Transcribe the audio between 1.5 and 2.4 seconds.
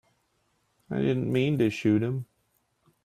to shoot him.